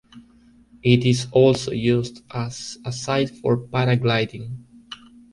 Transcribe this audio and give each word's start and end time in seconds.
It 0.81 1.05
is 1.05 1.27
also 1.31 1.69
used 1.73 2.23
as 2.33 2.79
a 2.83 2.91
site 2.91 3.29
for 3.29 3.55
paragliding. 3.67 4.57